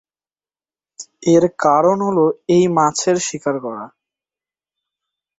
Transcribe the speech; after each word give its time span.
এর 1.27 1.43
কারণ 1.59 1.97
হল 2.07 2.17
এই 2.49 2.63
মাছের 2.77 3.17
শিকার 3.27 3.55
করা। 3.59 3.85